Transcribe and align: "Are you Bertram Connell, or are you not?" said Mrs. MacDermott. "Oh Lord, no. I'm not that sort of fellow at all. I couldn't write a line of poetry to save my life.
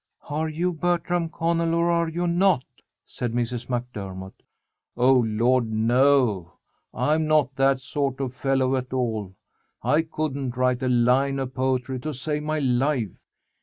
"Are 0.29 0.49
you 0.49 0.73
Bertram 0.73 1.29
Connell, 1.29 1.75
or 1.75 1.91
are 1.91 2.09
you 2.09 2.25
not?" 2.25 2.63
said 3.05 3.33
Mrs. 3.33 3.69
MacDermott. 3.69 4.33
"Oh 4.97 5.19
Lord, 5.27 5.71
no. 5.71 6.53
I'm 6.91 7.27
not 7.27 7.55
that 7.55 7.79
sort 7.81 8.19
of 8.19 8.33
fellow 8.33 8.75
at 8.75 8.93
all. 8.93 9.35
I 9.83 10.01
couldn't 10.01 10.57
write 10.57 10.81
a 10.81 10.87
line 10.89 11.37
of 11.37 11.53
poetry 11.53 11.99
to 11.99 12.15
save 12.15 12.41
my 12.41 12.57
life. 12.57 13.11